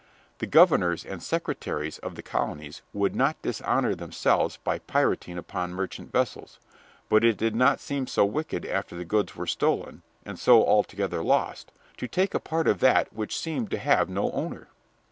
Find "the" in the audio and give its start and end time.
0.39-0.47, 1.21-1.25, 2.15-2.23, 8.95-9.05